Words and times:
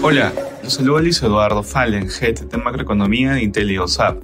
Hola, 0.00 0.32
los 0.62 0.72
saludo 0.72 1.00
Luis 1.00 1.22
Eduardo 1.22 1.62
Fallen, 1.62 2.08
Head 2.08 2.46
de 2.46 2.56
Macroeconomía 2.56 3.32
de 3.32 3.42
IntelioSAP. 3.42 4.22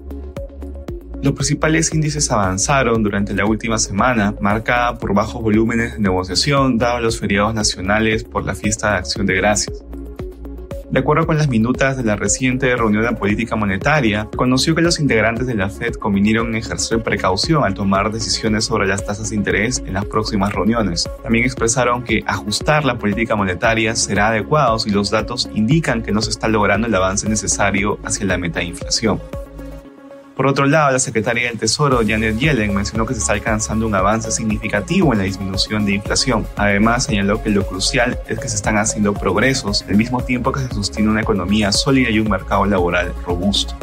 Los 1.22 1.32
principales 1.34 1.92
índices 1.92 2.30
avanzaron 2.30 3.02
durante 3.02 3.34
la 3.34 3.44
última 3.46 3.78
semana, 3.78 4.34
marcada 4.40 4.98
por 4.98 5.14
bajos 5.14 5.42
volúmenes 5.42 5.94
de 5.94 6.00
negociación 6.00 6.78
dados 6.78 7.02
los 7.02 7.18
feriados 7.20 7.54
nacionales 7.54 8.24
por 8.24 8.44
la 8.44 8.54
fiesta 8.54 8.92
de 8.92 8.96
Acción 8.98 9.26
de 9.26 9.34
Gracias. 9.34 9.84
De 10.94 11.00
acuerdo 11.00 11.26
con 11.26 11.36
las 11.36 11.48
minutas 11.48 11.96
de 11.96 12.04
la 12.04 12.14
reciente 12.14 12.76
reunión 12.76 13.02
de 13.02 13.16
política 13.16 13.56
monetaria, 13.56 14.28
conoció 14.36 14.76
que 14.76 14.80
los 14.80 15.00
integrantes 15.00 15.44
de 15.44 15.56
la 15.56 15.68
Fed 15.68 15.94
convinieron 15.94 16.50
en 16.50 16.54
ejercer 16.54 17.02
precaución 17.02 17.64
al 17.64 17.74
tomar 17.74 18.12
decisiones 18.12 18.66
sobre 18.66 18.86
las 18.86 19.04
tasas 19.04 19.30
de 19.30 19.34
interés 19.34 19.82
en 19.84 19.94
las 19.94 20.04
próximas 20.04 20.54
reuniones. 20.54 21.10
También 21.24 21.46
expresaron 21.46 22.04
que 22.04 22.22
ajustar 22.28 22.84
la 22.84 22.96
política 22.96 23.34
monetaria 23.34 23.96
será 23.96 24.28
adecuado 24.28 24.78
si 24.78 24.90
los 24.90 25.10
datos 25.10 25.50
indican 25.52 26.00
que 26.00 26.12
no 26.12 26.22
se 26.22 26.30
está 26.30 26.46
logrando 26.46 26.86
el 26.86 26.94
avance 26.94 27.28
necesario 27.28 27.98
hacia 28.04 28.26
la 28.26 28.38
meta 28.38 28.60
de 28.60 28.66
inflación. 28.66 29.18
Por 30.36 30.48
otro 30.48 30.66
lado, 30.66 30.90
la 30.90 30.98
secretaria 30.98 31.48
del 31.48 31.58
Tesoro, 31.58 32.00
Janet 32.04 32.36
Yellen, 32.38 32.74
mencionó 32.74 33.06
que 33.06 33.14
se 33.14 33.20
está 33.20 33.34
alcanzando 33.34 33.86
un 33.86 33.94
avance 33.94 34.32
significativo 34.32 35.12
en 35.12 35.18
la 35.18 35.24
disminución 35.24 35.86
de 35.86 35.92
inflación. 35.92 36.44
Además, 36.56 37.04
señaló 37.04 37.40
que 37.40 37.50
lo 37.50 37.64
crucial 37.64 38.18
es 38.26 38.40
que 38.40 38.48
se 38.48 38.56
están 38.56 38.76
haciendo 38.76 39.14
progresos 39.14 39.84
al 39.88 39.94
mismo 39.94 40.24
tiempo 40.24 40.50
que 40.50 40.60
se 40.60 40.74
sostiene 40.74 41.08
una 41.10 41.20
economía 41.20 41.70
sólida 41.70 42.10
y 42.10 42.18
un 42.18 42.28
mercado 42.28 42.66
laboral 42.66 43.14
robusto. 43.24 43.76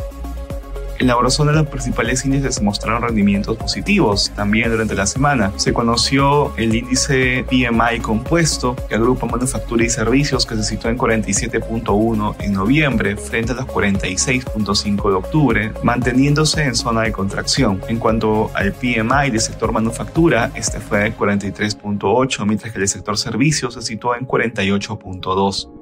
En 1.01 1.07
la 1.07 1.13
eurozona 1.13 1.51
los 1.51 1.65
principales 1.65 2.23
índices 2.25 2.61
mostraron 2.61 3.01
rendimientos 3.01 3.57
positivos. 3.57 4.31
También 4.35 4.69
durante 4.69 4.93
la 4.93 5.07
semana 5.07 5.51
se 5.55 5.73
conoció 5.73 6.55
el 6.57 6.75
índice 6.75 7.43
PMI 7.49 8.01
compuesto 8.03 8.75
que 8.87 8.93
agrupa 8.93 9.25
manufactura 9.25 9.83
y 9.83 9.89
servicios 9.89 10.45
que 10.45 10.55
se 10.57 10.63
situó 10.63 10.91
en 10.91 10.99
47.1 10.99 12.35
en 12.41 12.53
noviembre 12.53 13.17
frente 13.17 13.53
a 13.53 13.55
los 13.55 13.65
46.5 13.65 15.09
de 15.09 15.15
octubre, 15.15 15.73
manteniéndose 15.81 16.65
en 16.65 16.75
zona 16.75 17.01
de 17.01 17.11
contracción. 17.11 17.81
En 17.87 17.97
cuanto 17.97 18.51
al 18.53 18.71
PMI 18.71 19.31
del 19.31 19.41
sector 19.41 19.71
manufactura, 19.71 20.51
este 20.53 20.79
fue 20.79 20.99
de 20.99 21.17
43.8, 21.17 22.45
mientras 22.45 22.71
que 22.71 22.77
el 22.77 22.87
sector 22.87 23.17
servicios 23.17 23.73
se 23.73 23.81
situó 23.81 24.15
en 24.15 24.27
48.2. 24.27 25.80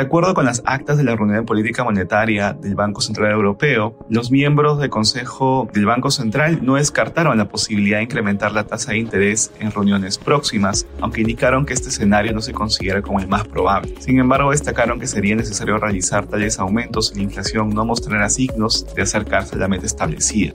De 0.00 0.06
acuerdo 0.06 0.32
con 0.32 0.46
las 0.46 0.62
actas 0.64 0.96
de 0.96 1.04
la 1.04 1.14
reunión 1.14 1.40
de 1.40 1.46
política 1.46 1.84
monetaria 1.84 2.54
del 2.54 2.74
Banco 2.74 3.02
Central 3.02 3.32
Europeo, 3.32 3.98
los 4.08 4.30
miembros 4.30 4.78
del 4.78 4.88
Consejo 4.88 5.68
del 5.74 5.84
Banco 5.84 6.10
Central 6.10 6.60
no 6.62 6.76
descartaron 6.76 7.36
la 7.36 7.48
posibilidad 7.48 7.98
de 7.98 8.04
incrementar 8.04 8.52
la 8.52 8.64
tasa 8.64 8.92
de 8.92 8.98
interés 8.98 9.52
en 9.60 9.70
reuniones 9.70 10.16
próximas, 10.16 10.86
aunque 11.02 11.20
indicaron 11.20 11.66
que 11.66 11.74
este 11.74 11.90
escenario 11.90 12.32
no 12.32 12.40
se 12.40 12.54
considera 12.54 13.02
como 13.02 13.20
el 13.20 13.28
más 13.28 13.46
probable. 13.46 13.94
Sin 13.98 14.18
embargo, 14.18 14.52
destacaron 14.52 14.98
que 14.98 15.06
sería 15.06 15.36
necesario 15.36 15.76
realizar 15.76 16.24
tales 16.24 16.58
aumentos 16.58 17.08
si 17.08 17.16
la 17.16 17.24
inflación 17.24 17.68
no 17.68 17.84
mostrara 17.84 18.30
signos 18.30 18.86
de 18.94 19.02
acercarse 19.02 19.56
a 19.56 19.58
la 19.58 19.68
meta 19.68 19.84
establecida. 19.84 20.54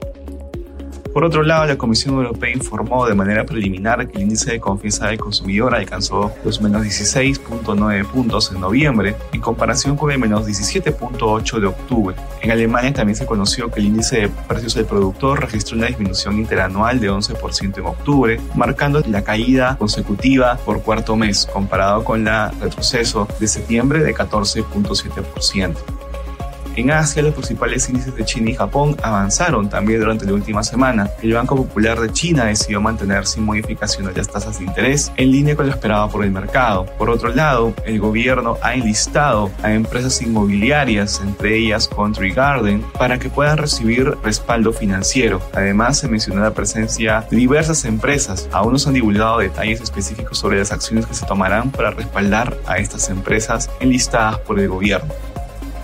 Por 1.16 1.24
otro 1.24 1.42
lado, 1.42 1.64
la 1.64 1.78
Comisión 1.78 2.16
Europea 2.16 2.52
informó 2.52 3.06
de 3.06 3.14
manera 3.14 3.46
preliminar 3.46 4.06
que 4.06 4.18
el 4.18 4.24
índice 4.24 4.50
de 4.50 4.60
confianza 4.60 5.06
del 5.06 5.16
consumidor 5.16 5.74
alcanzó 5.74 6.30
los 6.44 6.60
menos 6.60 6.82
16.9 6.84 8.04
puntos 8.04 8.52
en 8.52 8.60
noviembre 8.60 9.16
en 9.32 9.40
comparación 9.40 9.96
con 9.96 10.10
el 10.10 10.18
menos 10.18 10.46
17.8 10.46 11.58
de 11.58 11.66
octubre. 11.68 12.16
En 12.42 12.50
Alemania 12.50 12.92
también 12.92 13.16
se 13.16 13.24
conoció 13.24 13.70
que 13.70 13.80
el 13.80 13.86
índice 13.86 14.20
de 14.20 14.28
precios 14.28 14.74
del 14.74 14.84
productor 14.84 15.40
registró 15.40 15.78
una 15.78 15.86
disminución 15.86 16.36
interanual 16.36 17.00
de 17.00 17.10
11% 17.10 17.78
en 17.78 17.86
octubre, 17.86 18.38
marcando 18.54 19.02
la 19.08 19.24
caída 19.24 19.78
consecutiva 19.78 20.58
por 20.66 20.82
cuarto 20.82 21.16
mes 21.16 21.48
comparado 21.50 22.04
con 22.04 22.28
el 22.28 22.60
retroceso 22.60 23.26
de 23.40 23.48
septiembre 23.48 24.00
de 24.00 24.14
14.7%. 24.14 25.95
En 26.76 26.90
Asia, 26.90 27.22
los 27.22 27.32
principales 27.32 27.88
índices 27.88 28.14
de 28.14 28.24
China 28.26 28.50
y 28.50 28.54
Japón 28.54 28.96
avanzaron 29.02 29.70
también 29.70 29.98
durante 29.98 30.26
la 30.26 30.34
última 30.34 30.62
semana. 30.62 31.08
El 31.22 31.32
Banco 31.32 31.56
Popular 31.56 31.98
de 31.98 32.12
China 32.12 32.44
decidió 32.44 32.82
mantener 32.82 33.26
sin 33.26 33.46
modificaciones 33.46 34.14
las 34.14 34.28
tasas 34.28 34.58
de 34.58 34.66
interés, 34.66 35.10
en 35.16 35.30
línea 35.30 35.56
con 35.56 35.66
lo 35.66 35.72
esperado 35.72 36.10
por 36.10 36.22
el 36.22 36.30
mercado. 36.30 36.84
Por 36.98 37.08
otro 37.08 37.30
lado, 37.30 37.72
el 37.86 37.98
gobierno 37.98 38.58
ha 38.60 38.74
enlistado 38.74 39.50
a 39.62 39.72
empresas 39.72 40.20
inmobiliarias, 40.20 41.22
entre 41.24 41.56
ellas 41.56 41.88
Country 41.88 42.32
Garden, 42.32 42.84
para 42.98 43.18
que 43.18 43.30
puedan 43.30 43.56
recibir 43.56 44.14
respaldo 44.22 44.74
financiero. 44.74 45.40
Además, 45.54 45.98
se 45.98 46.08
mencionó 46.08 46.42
la 46.42 46.52
presencia 46.52 47.26
de 47.30 47.38
diversas 47.38 47.86
empresas. 47.86 48.50
Aún 48.52 48.74
no 48.74 48.78
se 48.78 48.88
han 48.88 48.94
divulgado 48.94 49.38
detalles 49.38 49.80
específicos 49.80 50.38
sobre 50.38 50.58
las 50.58 50.72
acciones 50.72 51.06
que 51.06 51.14
se 51.14 51.24
tomarán 51.24 51.70
para 51.70 51.90
respaldar 51.90 52.54
a 52.66 52.76
estas 52.76 53.08
empresas 53.08 53.70
enlistadas 53.80 54.40
por 54.40 54.60
el 54.60 54.68
gobierno. 54.68 55.14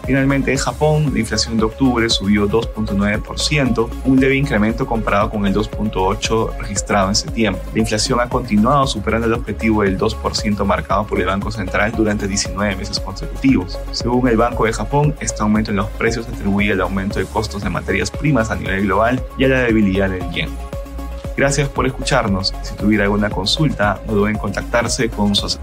Finalmente, 0.04 0.50
en 0.50 0.58
Japón, 0.58 1.10
la 1.12 1.20
inflación 1.20 1.56
de 1.56 1.64
octubre 1.64 2.08
subió 2.10 2.48
2.9%, 2.48 3.88
un 4.04 4.20
leve 4.20 4.36
incremento 4.36 4.86
comparado 4.86 5.30
con 5.30 5.46
el 5.46 5.54
2.8% 5.54 6.58
registrado 6.58 7.08
en 7.08 7.14
septiembre. 7.14 7.62
La 7.72 7.80
inflación 7.80 8.20
ha 8.20 8.28
continuado 8.28 8.86
superando 8.86 9.26
el 9.26 9.34
objetivo 9.34 9.82
del 9.82 9.98
2% 9.98 10.64
marcado 10.64 11.06
por 11.06 11.20
el 11.20 11.26
Banco 11.26 11.50
Central 11.50 11.92
durante 11.92 12.26
19 12.26 12.76
meses 12.76 12.98
consecutivos. 12.98 13.78
Según 13.92 14.28
el 14.28 14.36
Banco 14.36 14.64
de 14.64 14.72
Japón, 14.72 15.14
este 15.20 15.42
aumento 15.42 15.70
en 15.70 15.76
los 15.76 15.88
precios 15.90 16.26
se 16.26 16.32
atribuye 16.32 16.72
al 16.72 16.80
aumento 16.80 17.18
de 17.18 17.26
costos 17.26 17.62
de 17.62 17.70
materias 17.70 18.10
primas 18.10 18.50
a 18.50 18.56
nivel 18.56 18.82
global 18.82 19.22
y 19.38 19.44
a 19.44 19.48
la 19.48 19.60
debilidad 19.60 20.10
del 20.10 20.28
yen. 20.30 20.50
Gracias 21.36 21.68
por 21.68 21.86
escucharnos. 21.86 22.54
Si 22.62 22.74
tuviera 22.74 23.04
alguna 23.04 23.30
consulta, 23.30 24.00
no 24.06 24.14
duden 24.14 24.34
en 24.34 24.40
contactarse 24.40 25.08
con 25.08 25.34
sus 25.34 25.58